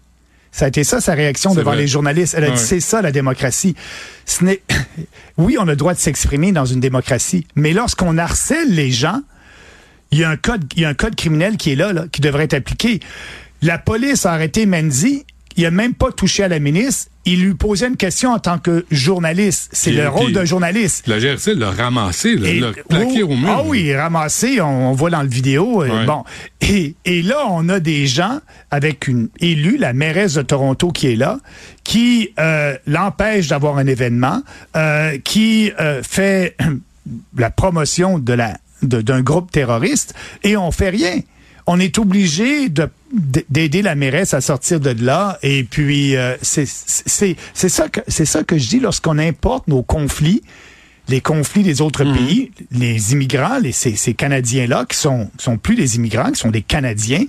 Ça 0.52 0.66
a 0.66 0.68
été 0.68 0.84
ça 0.84 1.02
sa 1.02 1.14
réaction 1.16 1.56
devant 1.56 1.72
vrai. 1.72 1.82
les 1.82 1.88
journalistes. 1.88 2.36
Elle 2.38 2.44
a 2.44 2.50
Ouais. 2.50 2.56
dit, 2.56 2.62
c'est 2.62 2.80
ça 2.80 3.02
la 3.02 3.12
démocratie. 3.12 3.76
Ce 4.26 4.44
n'est, 4.44 4.62
oui, 5.38 5.58
on 5.60 5.64
a 5.64 5.72
le 5.72 5.76
droit 5.76 5.94
de 5.94 6.00
s'exprimer 6.00 6.52
dans 6.52 6.66
une 6.66 6.80
démocratie, 6.80 7.48
mais 7.56 7.74
lorsqu'on 7.74 8.18
harcèle 8.18 8.74
les 8.74 8.92
gens, 8.92 9.22
il 10.14 10.20
y 10.20 10.24
a 10.24 10.30
un 10.30 10.38
code, 10.38 10.64
il 10.76 10.82
y 10.82 10.86
a 10.86 10.90
un 10.90 10.94
code 10.94 11.16
criminel 11.16 11.58
qui 11.58 11.72
est 11.72 11.76
là, 11.76 11.92
là, 11.92 12.06
qui 12.12 12.22
devrait 12.22 12.44
être 12.46 12.54
appliqué. 12.54 13.00
La 13.62 13.78
police 13.78 14.26
a 14.26 14.34
arrêté 14.34 14.66
Mendy. 14.66 15.26
Il 15.56 15.66
a 15.68 15.72
même 15.72 15.94
pas 15.94 16.12
touché 16.12 16.42
à 16.44 16.48
la 16.48 16.58
ministre. 16.58 17.12
Il 17.26 17.44
lui 17.44 17.54
posait 17.54 17.88
une 17.88 17.96
question 17.96 18.32
en 18.32 18.40
tant 18.40 18.58
que 18.58 18.86
journaliste. 18.90 19.70
C'est 19.72 19.92
le 19.92 20.10
rôle 20.10 20.32
d'un 20.34 20.46
journaliste. 20.46 21.08
La 21.08 21.20
GRC 21.20 21.54
l'a 21.54 21.70
ramassé, 21.70 22.36
l'a 22.36 22.72
plaqué 22.90 23.22
oh, 23.22 23.28
au 23.32 23.36
mur. 23.36 23.50
Ah 23.50 23.62
oui, 23.64 23.96
ramassé, 23.96 24.60
on, 24.62 24.90
on 24.90 24.94
voit 24.94 25.12
dans 25.12 25.22
le 25.22 25.30
vidéo. 25.30 25.84
euh, 25.84 25.90
Ouais. 25.90 26.06
Bon. 26.08 26.24
Et, 26.62 26.96
et 27.06 27.22
là, 27.22 27.46
on 27.50 27.70
a 27.70 27.80
des 27.80 28.08
gens 28.08 28.40
avec 28.72 29.08
une 29.08 29.30
élue, 29.40 29.78
la 29.78 29.94
mairesse 29.94 30.34
de 30.34 30.42
Toronto 30.42 30.90
qui 30.90 31.08
est 31.14 31.16
là, 31.16 31.38
qui 31.84 32.30
euh, 32.40 32.76
l'empêche 32.88 33.48
d'avoir 33.48 33.78
un 33.78 33.86
événement, 33.86 34.42
euh, 34.76 35.20
qui 35.24 35.72
euh, 35.80 36.02
fait 36.02 36.58
la 37.38 37.52
promotion 37.52 38.18
de 38.18 38.34
la 38.34 38.58
d'un 38.84 39.22
groupe 39.22 39.52
terroriste 39.52 40.14
et 40.44 40.58
on 40.58 40.72
fait 40.72 40.90
rien. 40.90 41.20
on 41.66 41.80
est 41.80 41.98
obligé 41.98 42.70
de 42.70 42.90
d'aider 43.50 43.84
la 43.84 43.94
mairesse 43.96 44.34
à 44.34 44.42
sortir 44.42 44.80
de 44.80 44.90
là 45.04 45.38
et 45.44 45.64
puis 45.64 46.16
euh, 46.16 46.36
c'est 46.42 46.66
ça 46.66 47.88
que 47.90 48.00
c'est 48.08 48.26
ça 48.26 48.44
que 48.44 48.58
je 48.58 48.68
dis 48.68 48.80
lorsqu'on 48.80 49.20
importe 49.20 49.68
nos 49.68 49.84
conflits 49.84 50.42
les 51.10 51.20
conflits 51.22 51.64
des 51.64 51.82
autres 51.82 52.04
Mhm. 52.06 52.16
pays, 52.16 52.52
les 52.72 53.12
immigrants, 53.14 53.60
les, 53.62 53.72
ces, 53.72 53.96
ces 53.96 54.14
Canadiens-là, 54.14 54.86
qui 54.88 54.98
sont, 54.98 55.30
sont 55.38 55.58
plus 55.58 55.76
des 55.76 55.96
immigrants, 55.98 56.32
qui 56.32 56.40
sont 56.40 56.50
des 56.52 56.62
Canadiens, 56.62 57.24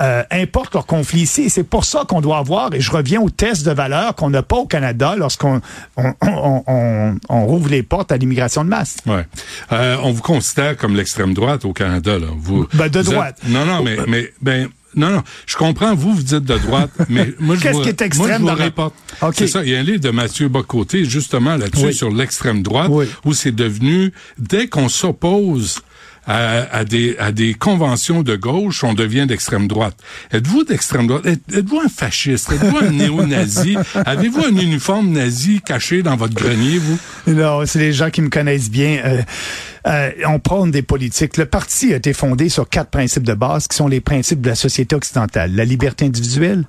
euh, 0.00 0.22
importent 0.30 0.74
leurs 0.74 0.86
conflits 0.86 1.20
ici. 1.22 1.42
Et 1.42 1.48
c'est 1.48 1.62
pour 1.64 1.84
ça 1.84 2.04
qu'on 2.08 2.20
doit 2.20 2.38
avoir, 2.38 2.72
et 2.74 2.80
je 2.80 2.90
reviens 2.90 3.20
au 3.20 3.28
test 3.30 3.66
de 3.66 3.72
valeur 3.72 4.14
qu'on 4.14 4.30
n'a 4.30 4.42
pas 4.42 4.56
au 4.56 4.66
Canada 4.66 5.14
lorsqu'on 5.16 5.60
on, 5.96 6.12
on, 6.22 6.62
on, 6.66 7.16
on 7.28 7.46
rouvre 7.46 7.68
les 7.68 7.82
portes 7.82 8.12
à 8.12 8.16
l'immigration 8.16 8.64
de 8.64 8.70
masse. 8.70 8.96
Ouais. 9.06 9.24
Euh, 9.72 9.96
on 10.02 10.12
vous 10.12 10.22
considère 10.22 10.76
comme 10.76 10.96
l'extrême 10.96 11.34
droite 11.34 11.64
au 11.64 11.72
Canada, 11.72 12.18
là. 12.18 12.28
Vous, 12.36 12.66
Ben, 12.74 12.88
de 12.88 12.98
vous 13.00 13.08
êtes- 13.08 13.14
droite. 13.14 13.38
Non, 13.46 13.64
non, 13.66 13.82
mais, 13.82 13.96
mais, 14.06 14.32
ben, 14.40 14.68
non, 14.94 15.10
non. 15.10 15.22
Je 15.46 15.56
comprends, 15.56 15.94
vous, 15.94 16.14
vous 16.14 16.22
dites 16.22 16.44
de 16.44 16.58
droite, 16.58 16.90
mais 17.08 17.34
moi, 17.38 17.56
je 17.56 17.60
Qu'est-ce 17.62 17.74
vous, 17.76 17.82
qui 17.82 17.88
est 17.90 18.00
moi, 18.00 18.06
extrême 18.06 18.32
je 18.36 18.40
vous 18.42 18.46
dans 18.48 18.54
la- 18.54 18.64
rapporte. 18.64 18.94
OK. 19.22 19.34
C'est 19.36 19.46
ça. 19.46 19.62
Il 19.64 19.70
y 19.70 19.76
a 19.76 19.78
un 19.80 19.82
livre 19.82 20.00
de 20.00 20.10
Mathieu 20.10 20.48
Bocoté, 20.48 21.04
justement, 21.04 21.56
là-dessus, 21.56 21.86
Oui. 21.86 21.94
sur 21.94 22.10
l'extrême 22.10 22.62
droite, 22.62 22.88
Oui. 22.90 23.06
où 23.24 23.32
c'est 23.34 23.52
devenu, 23.54 24.12
dès 24.38 24.66
qu'on 24.68 24.88
s'oppose 24.88 25.80
à, 26.28 26.76
à 26.76 26.84
des, 26.84 27.16
à 27.18 27.32
des 27.32 27.54
conventions 27.54 28.22
de 28.22 28.36
gauche, 28.36 28.84
on 28.84 28.92
devient 28.94 29.26
d'extrême 29.26 29.66
droite. 29.66 29.96
Êtes-vous 30.30 30.62
d'extrême 30.64 31.06
droite? 31.08 31.26
Êtes- 31.26 31.54
Êtes-vous 31.56 31.80
un 31.80 31.88
fasciste? 31.88 32.52
Êtes-vous 32.52 32.76
un 32.78 32.90
néo-nazi? 32.90 33.76
Avez-vous 34.06 34.44
un 34.44 34.56
uniforme 34.56 35.10
nazi 35.10 35.60
caché 35.64 36.02
dans 36.02 36.16
votre 36.16 36.34
grenier, 36.34 36.78
vous? 36.78 36.98
Non, 37.26 37.64
c'est 37.66 37.78
les 37.80 37.92
gens 37.92 38.10
qui 38.10 38.20
me 38.22 38.28
connaissent 38.28 38.70
bien. 38.70 39.00
Euh, 39.04 39.22
euh, 39.86 40.10
on 40.26 40.38
prône 40.38 40.70
des 40.70 40.82
politiques. 40.82 41.36
Le 41.38 41.46
parti 41.46 41.92
a 41.92 41.96
été 41.96 42.12
fondé 42.12 42.48
sur 42.50 42.68
quatre 42.68 42.90
principes 42.90 43.22
de 43.24 43.34
base 43.34 43.66
qui 43.66 43.76
sont 43.76 43.88
les 43.88 44.00
principes 44.00 44.40
de 44.42 44.50
la 44.50 44.54
société 44.54 44.94
occidentale. 44.94 45.54
La 45.54 45.64
liberté 45.64 46.04
individuelle, 46.04 46.64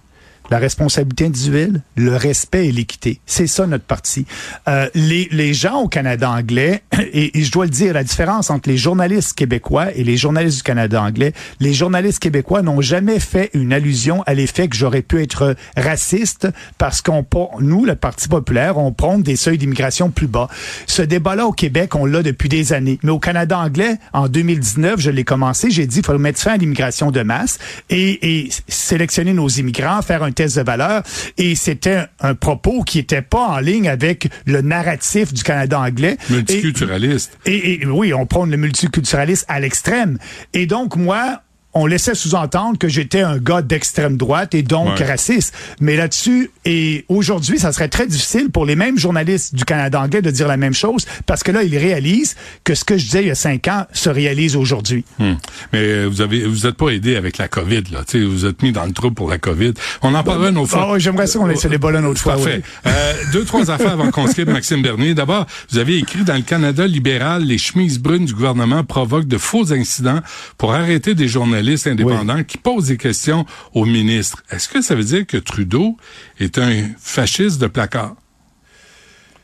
la 0.50 0.58
responsabilité 0.58 1.26
individuelle, 1.26 1.82
le 1.96 2.16
respect 2.16 2.68
et 2.68 2.72
l'équité. 2.72 3.22
C'est 3.26 3.48
ça 3.48 3.68
notre 3.68 3.84
parti. 3.84 4.26
Euh, 4.68 4.90
les, 4.96 5.28
les 5.32 5.54
gens 5.54 5.82
au 5.82 5.88
Canada 5.88 6.30
anglais, 6.30 6.84
et, 7.14 7.38
et 7.38 7.44
je 7.44 7.52
dois 7.52 7.66
le 7.66 7.72
dire, 7.72 7.94
la 7.94 8.04
différence 8.04 8.50
entre 8.50 8.70
les 8.70 8.78
journalistes 8.78 9.34
québécois 9.34 9.94
et 9.94 10.04
les 10.04 10.18
journalistes 10.18 10.58
du 10.58 10.64
Canada 10.64 11.02
anglais, 11.02 11.34
les 11.60 11.74
journalistes 11.74 12.20
québécois 12.20 12.62
n'ont 12.62 12.82
jamais 12.82 13.20
fait 13.20 13.50
une 13.54 13.74
allusion 13.74 14.24
à 14.24 14.34
l'effet 14.34 14.68
que 14.68 14.76
j'aurais 14.76 15.02
pu 15.02 15.22
être 15.22 15.56
raciste 15.78 16.48
parce 16.78 17.02
qu'on, 17.02 17.26
nous, 17.60 17.86
le 17.86 17.96
Parti 17.96 18.28
populaire, 18.28 18.78
on 18.78 18.92
prône 18.92 19.24
des 19.24 19.36
seuils 19.36 19.58
d'immigration 19.58 20.10
plus 20.10 20.28
bas. 20.28 20.48
Ce 20.88 21.02
débat-là 21.02 21.46
au 21.46 21.52
Québec, 21.52 21.96
on 21.96 22.06
l'a 22.06 22.24
depuis 22.24 22.50
des 22.50 22.74
années. 22.74 23.00
Mais 23.04 23.12
au 23.12 23.20
Canada 23.20 23.60
anglais, 23.60 23.98
en 24.14 24.28
2019, 24.28 25.00
je 25.00 25.12
l'ai 25.12 25.24
commencé, 25.24 25.70
j'ai 25.70 25.86
dit, 25.86 26.00
il 26.00 26.06
faut 26.06 26.18
mettre 26.18 26.40
fin 26.40 26.54
à 26.54 26.58
l'immigration 26.58 27.12
de 27.12 27.22
masse 27.22 27.60
et, 27.90 28.40
et 28.40 28.50
sélectionner 28.68 29.34
nos 29.34 29.48
immigrants, 29.48 30.02
faire 30.02 30.24
un 30.24 30.32
test 30.40 30.58
de 30.58 30.62
valeur. 30.62 31.04
Et 31.38 31.56
c'était 31.56 32.06
un 32.22 32.34
propos 32.36 32.84
qui 32.84 33.00
était 33.00 33.22
pas 33.22 33.48
en 33.48 33.60
ligne 33.60 33.90
avec 33.90 34.30
le 34.46 34.62
narratif 34.62 35.34
du 35.34 35.44
Canada 35.44 35.80
anglais. 35.80 36.18
Et- 36.30 36.34
Multiculturaliste. 36.34 37.38
et, 37.46 37.82
et 37.82 37.86
oui, 37.86 38.14
on 38.14 38.26
prône 38.26 38.52
le 38.52 38.58
multiculturalisme 38.58 39.46
à 39.50 39.60
l'extrême. 39.60 40.18
Et 40.54 40.66
donc, 40.66 40.96
moi, 40.96 41.42
on 41.74 41.86
laissait 41.86 42.16
sous-entendre 42.16 42.78
que 42.80 42.88
j'étais 42.88 43.22
un 43.22 43.38
gars 43.38 43.62
d'extrême 43.62 44.18
droite 44.18 44.56
et 44.56 44.64
donc 44.64 45.00
Ouais. 45.00 45.06
raciste. 45.06 45.54
Mais 45.80 45.96
là-dessus, 45.96 46.50
et 46.66 47.06
aujourd'hui, 47.10 47.60
ça 47.60 47.72
serait 47.72 47.90
très 47.90 48.08
difficile 48.08 48.50
pour 48.50 48.66
les 48.66 48.76
mêmes 48.76 48.98
journalistes 48.98 49.54
du 49.54 49.66
Canada 49.66 50.02
anglais 50.02 50.22
de 50.22 50.32
dire 50.32 50.48
la 50.48 50.58
même 50.58 50.74
chose 50.74 51.06
parce 51.28 51.44
que 51.44 51.52
là, 51.52 51.64
ils 51.64 51.78
réalisent 51.78 52.36
que 52.64 52.74
ce 52.74 52.84
que 52.84 52.98
je 52.98 53.06
disais 53.06 53.22
il 53.22 53.28
y 53.28 53.32
a 53.32 53.36
cinq 53.36 53.68
ans 53.68 53.86
se 53.94 54.10
réalise 54.10 54.56
aujourd'hui. 54.56 55.06
Hmm. 55.20 55.34
Mais 55.72 55.80
euh, 55.80 56.06
vous 56.08 56.22
avez, 56.22 56.46
vous 56.46 56.66
êtes 56.66 56.76
pas 56.76 56.90
aidé 56.90 57.16
avec 57.16 57.38
la 57.38 57.48
COVID, 57.48 57.84
là. 57.92 58.04
Tu 58.08 58.20
sais, 58.20 58.26
vous 58.26 58.46
êtes 58.46 58.64
mis 58.64 58.72
dans 58.72 58.86
le 58.86 58.92
trou 58.92 59.12
pour 59.12 59.30
la 59.30 59.38
COVID. 59.38 59.74
On 60.02 60.16
en 60.16 60.24
parlera 60.24 60.50
une 60.50 60.58
autre 60.58 60.72
fois. 60.72 60.94
Oui, 60.94 61.00
j'aimerais 61.00 61.28
ça 61.28 61.38
qu'on 61.38 61.46
laisse 61.46 61.64
les 61.66 61.76
une 61.78 62.06
autre 62.06 62.22
fois. 62.22 62.34
Parfait. 62.36 62.62
oui. 62.64 62.92
Euh, 62.92 63.14
deux, 63.32 63.46
trois 63.46 63.70
affaires 63.72 63.92
avant 63.94 64.10
qu'on 64.12 64.26
se 64.28 64.40
Maxime 64.42 64.82
Bernier. 64.82 65.14
D'abord, 65.14 65.46
vous 65.70 65.78
avez 65.78 65.98
écrit 65.98 66.24
dans 66.24 66.36
le 66.36 66.42
Canada 66.42 66.88
libéral, 66.88 67.44
les 67.44 67.58
chemises 67.58 68.00
brunes 68.00 68.26
du 68.26 68.34
gouvernement 68.34 68.84
provoquent 68.84 69.28
de 69.28 69.38
faux 69.38 69.72
incidents 69.74 70.22
pour 70.58 70.74
arrêter 70.74 71.14
des 71.14 71.28
journalistes 71.28 71.59
indépendants 71.88 72.44
qui 72.44 72.58
posent 72.58 72.88
des 72.88 72.98
questions 72.98 73.46
au 73.74 73.86
ministre. 73.86 74.44
Est-ce 74.52 74.70
que 74.70 74.82
ça 74.82 74.96
veut 74.96 75.04
dire 75.04 75.26
que 75.26 75.38
Trudeau 75.38 75.98
est 76.40 76.58
un 76.58 76.90
fasciste 77.00 77.60
de 77.60 77.68
placard? 77.68 78.16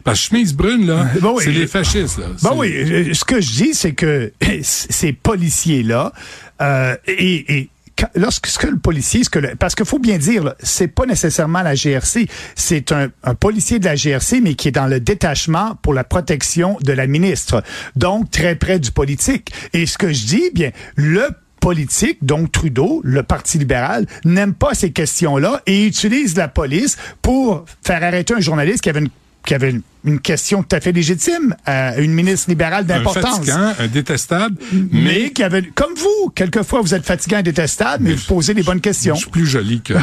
Parce 0.05 0.19
que 0.19 0.25
chemise 0.27 0.53
brune, 0.53 0.85
là, 0.85 1.09
oui. 1.23 1.43
c'est 1.43 1.51
les 1.51 1.65
fascistes, 1.65 2.19
là. 2.19 2.27
Ben 2.43 2.51
oui, 2.55 2.71
euh, 2.71 3.13
ce 3.15 3.25
que 3.25 3.41
je 3.41 3.51
dis, 3.51 3.73
c'est 3.73 3.93
que 3.93 4.31
ces 4.61 5.13
policiers-là, 5.13 6.13
euh, 6.61 6.95
et, 7.07 7.69
lorsque 8.13 8.45
ce 8.45 8.59
que 8.59 8.67
le 8.67 8.77
policier, 8.77 9.23
ce 9.23 9.31
que 9.31 9.39
le- 9.39 9.55
parce 9.55 9.73
qu'il 9.73 9.85
faut 9.87 9.97
bien 9.97 10.19
dire, 10.19 10.53
c'est 10.61 10.89
pas 10.89 11.07
nécessairement 11.07 11.63
la 11.63 11.73
GRC, 11.73 12.27
c'est 12.53 12.91
un, 12.91 13.09
un 13.23 13.33
policier 13.33 13.79
de 13.79 13.85
la 13.85 13.95
GRC, 13.95 14.41
mais 14.41 14.53
qui 14.53 14.67
est 14.67 14.71
dans 14.71 14.85
le 14.85 14.99
détachement 14.99 15.75
pour 15.81 15.95
la 15.95 16.03
protection 16.03 16.77
de 16.81 16.93
la 16.93 17.07
ministre, 17.07 17.63
donc 17.95 18.29
très 18.29 18.55
près 18.55 18.77
du 18.77 18.91
politique. 18.91 19.51
Et 19.73 19.87
ce 19.87 19.97
que 19.97 20.13
je 20.13 20.25
dis, 20.25 20.51
bien, 20.53 20.69
le 20.95 21.29
politique, 21.69 22.19
donc 22.21 22.51
Trudeau, 22.51 23.01
le 23.03 23.23
Parti 23.23 23.57
libéral, 23.57 24.05
n'aime 24.23 24.53
pas 24.53 24.75
ces 24.75 24.91
questions-là 24.91 25.63
et 25.65 25.87
utilise 25.87 26.37
la 26.37 26.47
police 26.47 26.95
pour 27.23 27.65
faire 27.83 28.03
arrêter 28.03 28.35
un 28.35 28.39
journaliste 28.39 28.81
qui 28.81 28.89
avait 28.91 28.99
une 28.99 29.09
qui 29.47 29.53
avait 29.53 29.69
une, 29.69 29.81
une 30.05 30.19
question 30.19 30.63
tout 30.63 30.75
à 30.75 30.79
fait 30.79 30.91
légitime 30.91 31.55
à 31.67 31.97
une 31.97 32.11
ministre 32.13 32.49
libérale 32.49 32.83
un 32.85 32.87
d'importance. 32.95 33.35
fatigant, 33.37 33.73
un 33.77 33.85
détestable, 33.87 34.55
Mais 34.73 35.01
mais 35.03 35.29
qui 35.29 35.43
avait, 35.43 35.61
comme 35.61 35.93
vous, 35.95 36.31
quelquefois 36.33 36.81
vous 36.81 36.95
êtes 36.95 37.05
fatigant 37.05 37.37
et 37.37 37.43
détestable, 37.43 38.03
mais, 38.03 38.09
Mais 38.09 38.15
vous 38.15 38.25
posez 38.25 38.55
les 38.55 38.63
bonnes 38.63 38.81
questions. 38.81 39.13
Je 39.13 39.19
suis 39.19 39.29
plus 39.29 39.45
joli 39.45 39.81
que 39.81 39.93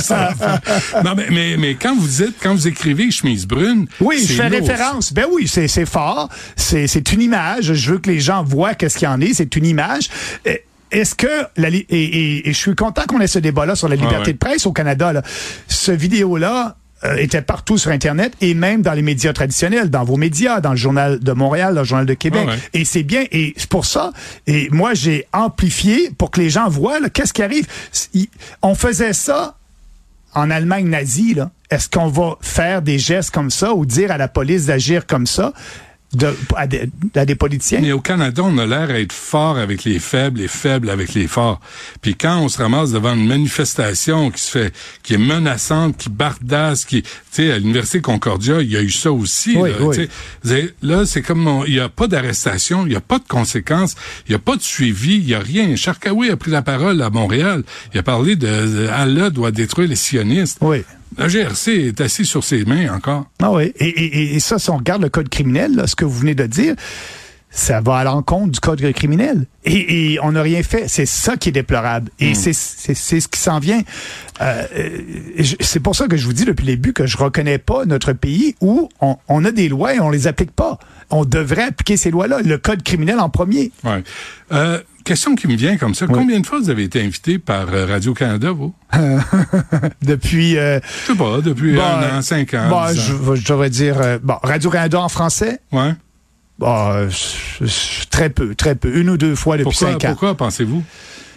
ça. 0.00 0.30
Non, 1.04 1.12
mais, 1.14 1.26
mais, 1.30 1.56
mais 1.58 1.74
quand 1.74 1.94
vous 1.96 2.08
dites, 2.08 2.36
quand 2.42 2.54
vous 2.54 2.66
écrivez 2.66 3.10
chemise 3.10 3.46
brune, 3.46 3.86
Oui, 4.00 4.24
je 4.26 4.32
fais 4.32 4.48
lourd. 4.48 4.66
référence. 4.66 5.12
Ben 5.12 5.26
oui, 5.30 5.46
c'est 5.48 5.84
fort. 5.84 6.30
C'est 6.56 7.12
une 7.12 7.20
image. 7.20 7.74
Je 7.74 7.92
veux 7.92 7.98
que 7.98 8.10
les 8.10 8.20
gens 8.20 8.42
voient 8.42 8.72
qu'est-ce 8.74 8.96
qu'il 8.96 9.06
y 9.06 9.10
en 9.10 9.20
est. 9.20 9.34
C'est 9.34 9.54
une 9.56 9.66
image. 9.66 10.08
Euh, 10.46 10.54
Est-ce 10.90 11.14
que 11.14 11.26
la 11.56 11.68
et, 11.68 11.84
et- 11.90 12.48
et 12.48 12.52
je 12.52 12.58
suis 12.58 12.74
content 12.74 13.02
qu'on 13.08 13.20
ait 13.20 13.26
ce 13.26 13.38
débat-là 13.38 13.74
sur 13.76 13.88
la 13.88 13.96
liberté 13.96 14.26
ouais. 14.28 14.32
de 14.32 14.38
presse 14.38 14.66
au 14.66 14.72
Canada. 14.72 15.12
Là. 15.12 15.22
Ce 15.68 15.90
vidéo-là 15.92 16.76
euh, 17.04 17.16
était 17.16 17.42
partout 17.42 17.76
sur 17.76 17.90
Internet 17.90 18.32
et 18.40 18.54
même 18.54 18.80
dans 18.82 18.92
les 18.94 19.02
médias 19.02 19.32
traditionnels, 19.34 19.90
dans 19.90 20.04
vos 20.04 20.16
médias, 20.16 20.60
dans 20.60 20.70
le 20.70 20.76
journal 20.76 21.18
de 21.20 21.32
Montréal, 21.32 21.74
dans 21.74 21.82
le 21.82 21.86
journal 21.86 22.06
de 22.06 22.14
Québec. 22.14 22.42
Ah 22.46 22.50
ouais. 22.52 22.58
Et 22.72 22.84
c'est 22.86 23.02
bien. 23.02 23.24
Et 23.32 23.52
c'est 23.56 23.68
pour 23.68 23.84
ça. 23.84 24.12
Et 24.46 24.68
moi, 24.70 24.94
j'ai 24.94 25.26
amplifié 25.32 26.10
pour 26.16 26.30
que 26.30 26.40
les 26.40 26.48
gens 26.50 26.68
voient 26.68 27.00
là, 27.00 27.10
qu'est-ce 27.10 27.32
qui 27.34 27.42
arrive. 27.42 27.66
Il- 28.14 28.28
On 28.62 28.74
faisait 28.74 29.12
ça 29.12 29.56
en 30.34 30.50
Allemagne 30.50 30.88
nazie, 30.88 31.34
là, 31.34 31.50
est-ce 31.70 31.88
qu'on 31.88 32.08
va 32.08 32.36
faire 32.40 32.80
des 32.80 32.98
gestes 32.98 33.30
comme 33.30 33.50
ça 33.50 33.74
ou 33.74 33.84
dire 33.86 34.10
à 34.12 34.16
la 34.18 34.28
police 34.28 34.66
d'agir 34.66 35.06
comme 35.06 35.26
ça? 35.26 35.52
De, 36.16 36.34
à, 36.56 36.66
des, 36.66 36.88
à 37.14 37.24
des 37.24 37.34
politiciens? 37.34 37.80
Mais 37.80 37.92
au 37.92 38.00
Canada, 38.00 38.42
on 38.44 38.56
a 38.58 38.66
l'air 38.66 38.90
à 38.90 38.98
être 39.00 39.12
fort 39.12 39.58
avec 39.58 39.84
les 39.84 39.98
faibles 39.98 40.40
et 40.40 40.48
faible 40.48 40.90
avec 40.90 41.14
les 41.14 41.26
forts. 41.28 41.60
Puis 42.00 42.14
quand 42.14 42.38
on 42.40 42.48
se 42.48 42.58
ramasse 42.58 42.90
devant 42.92 43.14
une 43.14 43.26
manifestation 43.26 44.30
qui 44.30 44.40
se 44.42 44.50
fait, 44.50 44.72
qui 45.02 45.14
est 45.14 45.18
menaçante, 45.18 45.96
qui 45.96 46.08
bardasse, 46.08 46.84
qui, 46.84 47.02
tu 47.02 47.08
sais, 47.30 47.52
à 47.52 47.58
l'université 47.58 48.00
Concordia, 48.00 48.60
il 48.62 48.70
y 48.70 48.76
a 48.76 48.82
eu 48.82 48.90
ça 48.90 49.12
aussi. 49.12 49.56
Oui, 49.56 49.70
là, 49.70 49.76
oui. 49.80 50.70
là, 50.82 51.06
c'est 51.06 51.22
comme, 51.22 51.46
on- 51.46 51.64
il 51.64 51.72
n'y 51.74 51.80
a 51.80 51.88
pas 51.88 52.06
d'arrestation, 52.06 52.86
il 52.86 52.90
n'y 52.90 52.96
a 52.96 53.00
pas 53.00 53.18
de 53.18 53.26
conséquences, 53.28 53.94
il 54.26 54.30
n'y 54.30 54.36
a 54.36 54.38
pas 54.40 54.56
de 54.56 54.62
suivi, 54.62 55.16
il 55.16 55.26
n'y 55.26 55.34
a 55.34 55.40
rien. 55.40 55.76
Charkaoui 55.76 56.30
a 56.30 56.36
pris 56.36 56.50
la 56.50 56.62
parole 56.62 57.02
à 57.02 57.10
Montréal. 57.10 57.62
Il 57.92 57.98
a 57.98 58.02
parlé 58.02 58.36
de, 58.36 58.46
de 58.46 58.88
Allah 58.88 59.30
doit 59.30 59.50
détruire 59.50 59.88
les 59.88 59.96
sionistes. 59.96 60.58
Oui. 60.60 60.82
La 61.18 61.28
GRC 61.28 61.68
est 61.88 62.00
assis 62.00 62.24
sur 62.24 62.44
ses 62.44 62.64
mains 62.64 62.92
encore. 62.94 63.26
Ah 63.42 63.50
oui. 63.52 63.72
Et, 63.78 63.86
et- 63.88 64.34
et 64.36 64.40
ça, 64.40 64.58
si 64.58 64.70
on 64.70 64.76
regarde 64.76 65.02
le 65.02 65.08
code 65.08 65.28
criminel, 65.28 65.74
là, 65.74 65.86
ce 65.86 65.96
que 65.96 66.04
vous 66.04 66.18
venez 66.18 66.34
de 66.34 66.46
dire, 66.46 66.74
ça 67.50 67.80
va 67.80 67.96
à 67.96 68.04
l'encontre 68.04 68.52
du 68.52 68.60
code 68.60 68.92
criminel. 68.92 69.46
Et, 69.64 70.12
et 70.12 70.20
on 70.20 70.32
n'a 70.32 70.42
rien 70.42 70.62
fait. 70.62 70.88
C'est 70.88 71.06
ça 71.06 71.38
qui 71.38 71.48
est 71.48 71.52
déplorable. 71.52 72.10
Et 72.20 72.34
c'est 72.34 72.52
c'est- 72.52 72.94
ce 72.94 73.28
qui 73.28 73.40
s'en 73.40 73.60
vient. 73.60 73.80
Euh, 74.42 74.62
euh, 74.76 75.42
c'est 75.60 75.80
pour 75.80 75.96
ça 75.96 76.06
que 76.06 76.18
je 76.18 76.26
vous 76.26 76.34
dis 76.34 76.44
depuis 76.44 76.66
le 76.66 76.72
début 76.72 76.92
que 76.92 77.06
je 77.06 77.16
reconnais 77.16 77.56
pas 77.58 77.86
notre 77.86 78.12
pays 78.12 78.54
où 78.60 78.90
on, 79.00 79.16
on 79.28 79.44
a 79.46 79.52
des 79.52 79.68
lois 79.70 79.94
et 79.94 80.00
on 80.00 80.10
les 80.10 80.26
applique 80.26 80.50
pas. 80.50 80.78
On 81.08 81.24
devrait 81.24 81.62
appliquer 81.62 81.96
ces 81.96 82.10
lois-là. 82.10 82.40
Le 82.44 82.58
code 82.58 82.82
criminel 82.82 83.20
en 83.20 83.30
premier. 83.30 83.72
Ouais. 83.84 84.02
Euh, 84.52 84.80
question 85.06 85.34
qui 85.34 85.46
me 85.48 85.54
vient 85.56 85.78
comme 85.78 85.94
ça. 85.94 86.06
Combien 86.06 86.40
de 86.40 86.46
fois 86.46 86.58
vous 86.60 86.68
avez 86.68 86.82
été 86.84 87.00
invité 87.02 87.38
par 87.38 87.66
euh, 87.72 87.86
Radio-Canada, 87.86 88.50
vous? 88.52 88.74
Depuis... 90.02 90.58
euh, 90.58 90.80
Je 91.06 91.12
sais 91.12 91.18
pas, 91.18 91.40
depuis 91.40 91.74
Bon, 91.74 91.82
un 91.82 92.18
an, 92.18 92.22
cinq 92.22 92.52
ans. 92.54 92.68
Bon, 92.68 92.86
je, 92.88 93.34
je 93.36 93.46
devrais 93.48 93.70
dire 93.70 94.00
euh, 94.00 94.18
bon, 94.22 94.36
Radio-Canada 94.42 95.00
en 95.00 95.08
français, 95.08 95.60
Ouais. 95.72 95.92
bon, 96.58 96.90
euh, 96.92 97.08
très 98.10 98.30
peu, 98.30 98.54
très 98.54 98.74
peu, 98.74 98.94
une 98.98 99.10
ou 99.10 99.16
deux 99.16 99.34
fois 99.34 99.56
depuis 99.56 99.70
Pourquoi, 99.70 99.92
cinq 99.92 100.04
ans. 100.04 100.08
pourquoi 100.10 100.34
pensez-vous? 100.36 100.82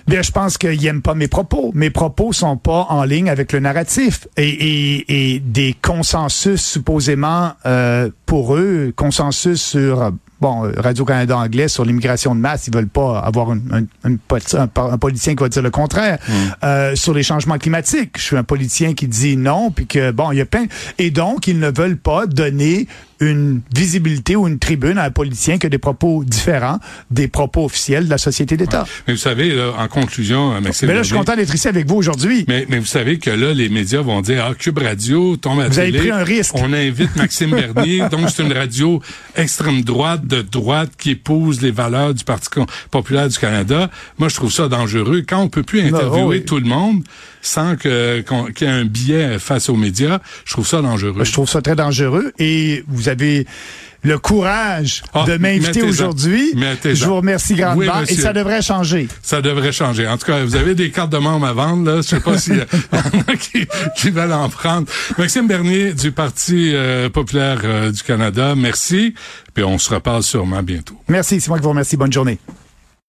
Bien, 0.08 0.24
je 0.24 0.32
pense 0.32 0.58
qu'ils 0.58 0.82
n'aiment 0.82 1.04
pas 1.04 1.14
mes 1.14 1.28
propos. 1.28 1.72
Mes 1.76 1.92
propos 1.92 2.34
sont 2.34 2.58
pas 2.58 2.88
en 2.90 3.04
ligne 3.04 3.30
avec 3.30 3.52
le 3.54 3.60
narratif 3.60 4.28
et, 4.38 4.48
et, 4.50 5.34
et 5.36 5.40
des 5.40 5.76
consensus 5.80 6.62
supposément 6.66 7.52
euh, 7.68 8.10
pour 8.26 8.56
eux, 8.56 8.92
consensus 8.96 9.62
sur 9.62 10.02
euh, 10.02 10.10
bon, 10.42 10.66
euh, 10.66 10.72
Radio-Canada 10.78 11.38
anglais 11.38 11.68
sur 11.68 11.86
l'immigration 11.86 12.36
de 12.36 12.40
masse, 12.40 12.68
ils 12.68 12.74
veulent 12.74 12.88
pas 12.88 13.20
avoir 13.20 13.52
un, 13.52 13.60
un, 13.72 13.84
un, 14.04 14.70
un 14.76 14.98
politicien 14.98 15.36
qui 15.36 15.44
va 15.44 15.50
dire 15.50 15.62
le 15.62 15.72
contraire. 15.72 16.20
Mm. 16.28 16.34
Euh, 16.64 16.96
sur 16.96 17.14
les 17.14 17.24
changements 17.24 17.58
climatiques, 17.58 18.18
je 18.18 18.24
suis 18.24 18.38
un 18.38 18.44
politicien 18.44 18.94
qui 18.94 19.08
dit 19.08 19.38
non, 19.38 19.72
puis 19.72 19.88
que, 19.88 20.12
bon, 20.12 20.32
il 20.32 20.38
y 20.38 20.42
a 20.42 20.46
plein... 20.46 20.66
Et 20.98 21.12
donc, 21.12 21.48
ils 21.48 21.60
ne 21.60 21.72
veulent 21.72 21.98
pas 21.98 22.26
donner 22.26 22.88
une 23.20 23.62
visibilité 23.76 24.36
ou 24.36 24.48
une 24.48 24.60
tribune 24.60 24.98
à 24.98 25.04
un 25.04 25.12
politicien 25.12 25.58
qui 25.58 25.66
a 25.66 25.70
des 25.70 25.78
propos 25.78 26.24
différents 26.24 26.80
des 27.12 27.28
propos 27.28 27.66
officiels 27.66 28.06
de 28.06 28.10
la 28.10 28.18
société 28.18 28.58
d'État. 28.58 28.86
Mais 29.08 29.14
vous 29.14 29.20
savez, 29.20 29.54
là, 29.54 29.74
en 29.78 29.88
conclusion, 29.88 30.54
euh, 30.54 30.62
Maxime... 30.62 30.88
Mais 30.88 30.94
là, 30.94 31.02
je 31.02 31.08
suis 31.08 31.18
content 31.18 31.36
d'être 31.36 31.54
ici 31.54 31.68
avec 31.68 31.88
vous 31.88 31.96
aujourd'hui. 31.96 32.46
Mais, 32.48 32.66
mais 32.70 32.80
vous 32.80 32.86
savez 32.86 33.20
que 33.20 33.30
là, 33.30 33.54
les 33.54 33.70
médias 33.70 34.02
vont 34.02 34.22
dire, 34.22 34.46
ah, 34.50 34.54
Cube 34.56 34.78
Radio 34.80 35.38
tombe 35.38 35.60
à 35.60 35.68
Vous 35.68 35.80
avez 35.80 35.92
pris 35.92 36.12
un 36.12 36.24
risque. 36.24 36.56
On 36.56 36.72
invite 36.74 37.16
Maxime 37.16 37.52
Bernier, 37.52 38.04
donc 38.12 38.30
c'est 38.30 38.44
une 38.44 38.54
radio 38.54 39.02
extrême 39.36 39.82
droite, 39.82 40.26
de 40.26 40.42
droite, 40.42 40.92
qui 40.98 41.12
épouse 41.12 41.62
les 41.62 41.72
valeurs 41.72 42.14
du 42.14 42.24
Parti 42.24 42.50
populaire 42.92 43.28
du 43.28 43.38
Canada. 43.38 43.90
Moi, 44.18 44.30
je 44.30 44.36
trouve 44.36 44.52
ça 44.52 44.68
dangereux. 44.68 45.24
Quand 45.28 45.42
on 45.42 45.50
peut 45.50 45.64
plus 45.64 45.82
interviewer 45.82 46.42
oh 46.42 46.46
tout 46.46 46.60
le 46.60 46.68
monde 46.68 47.04
sans 47.42 47.76
que 47.76 48.22
qu'il 48.52 48.68
y 48.68 48.70
ait 48.70 48.74
un 48.74 48.86
biais 48.86 49.40
face 49.40 49.70
aux 49.70 49.76
médias, 49.76 50.20
je 50.46 50.54
trouve 50.54 50.68
ça 50.68 50.82
dangereux. 50.82 51.24
Je 51.24 51.32
trouve 51.32 51.50
ça 51.50 51.62
très 51.62 51.76
dangereux. 51.76 52.34
Et 52.40 52.84
vous 52.88 53.10
avez 53.10 53.46
le 54.04 54.18
courage 54.18 55.04
ah, 55.14 55.26
de 55.28 55.38
m'inviter 55.38 55.82
aujourd'hui. 55.82 56.54
Je 56.86 57.06
vous 57.06 57.18
remercie 57.18 57.56
grandement 57.56 58.02
et 58.08 58.16
ça 58.16 58.34
devrait 58.34 58.62
changer. 58.62 59.08
Ça 59.22 59.42
devrait 59.42 59.72
changer. 59.72 60.08
En 60.08 60.18
tout 60.18 60.26
cas, 60.26 60.44
vous 60.44 60.56
avez 60.56 60.76
des 60.76 60.92
cartes 60.92 61.12
de 61.12 61.18
membres 61.18 61.46
à 61.46 61.54
vendre, 61.54 61.90
là. 61.90 61.98
Je 61.98 62.08
sais 62.08 62.20
pas 62.20 62.38
s'il 62.38 62.56
y 62.94 62.96
en 62.96 63.20
a 63.28 63.36
qui, 63.36 63.68
qui, 63.98 64.10
veulent 64.10 64.34
en 64.34 64.50
prendre. 64.50 64.88
Maxime 65.18 65.48
Bernier 65.48 65.94
du 65.94 66.12
Parti 66.12 66.72
euh, 66.74 67.10
populaire 67.10 67.62
euh, 67.64 67.92
du 67.92 68.02
Canada, 68.04 68.56
merci. 68.56 69.14
Puis 69.54 69.64
on 69.64 69.78
se 69.78 69.94
reparle 69.94 70.24
sûrement 70.24 70.64
bientôt. 70.64 70.96
Merci, 71.08 71.42
c'est 71.42 71.50
moi 71.50 71.58
qui 71.58 71.64
vous 71.64 71.70
remercie. 71.70 71.98
Bonne 71.98 72.14
journée. 72.14 72.40